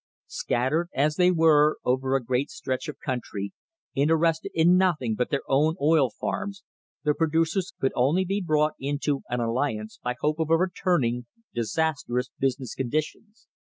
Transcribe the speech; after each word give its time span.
Scattered 0.25 0.89
as 0.95 1.17
they 1.17 1.29
were 1.29 1.77
over 1.85 2.15
a 2.15 2.23
great 2.23 2.49
stretch 2.49 2.87
of 2.87 2.97
country, 2.99 3.53
interested 3.93 4.49
in 4.55 4.75
nothing 4.75 5.13
but 5.13 5.29
their 5.29 5.43
own 5.47 5.75
oil 5.79 6.09
farms, 6.09 6.63
the 7.03 7.13
producers 7.13 7.75
could 7.79 7.91
only 7.93 8.25
be 8.25 8.41
brought 8.41 8.73
into 8.79 9.21
an 9.29 9.39
alliance 9.39 9.99
by 10.03 10.15
hope 10.19 10.39
of 10.39 10.49
overturning 10.49 11.27
disastrous 11.53 12.31
business 12.39 12.73
conditions. 12.73 13.47